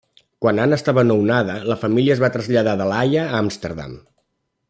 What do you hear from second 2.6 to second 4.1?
de La Haia a Amsterdam.